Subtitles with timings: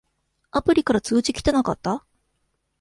[0.49, 2.03] アプリから通知きてなかった？